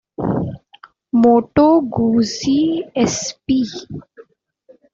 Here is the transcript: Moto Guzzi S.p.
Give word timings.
Moto 1.21 1.65
Guzzi 1.93 2.59
S.p. 3.07 3.47